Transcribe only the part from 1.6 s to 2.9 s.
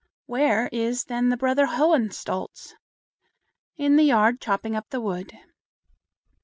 Hohenstolz?"